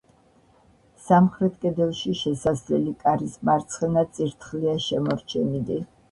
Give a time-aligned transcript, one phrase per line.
[1.07, 5.79] სამხრეთ კედელში შესასვლელი კარის მარცხენა წირთხლია შემორჩენილი.